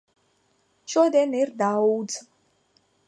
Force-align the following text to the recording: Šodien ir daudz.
Šodien 0.93 1.35
ir 1.41 1.53
daudz. 1.61 2.17